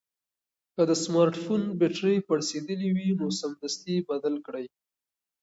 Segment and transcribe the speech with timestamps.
[0.75, 4.65] که د سمارټ فون بېټرۍ پړسېدلې وي نو سمدستي یې بدل کړئ.